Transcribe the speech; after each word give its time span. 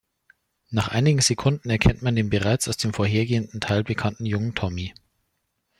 Nach 0.71 0.87
einigen 0.87 1.21
Sekunden 1.21 1.69
erkennt 1.69 2.01
man 2.01 2.15
den 2.15 2.31
bereits 2.31 2.67
aus 2.67 2.75
dem 2.77 2.91
vorhergehenden 2.91 3.61
Teil 3.61 3.83
bekannten 3.83 4.25
Jungen 4.25 4.55
Tommy. 4.55 4.95